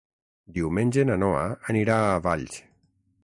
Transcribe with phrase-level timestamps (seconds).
[0.55, 1.43] Diumenge na Noa
[1.73, 2.59] anirà a Valls.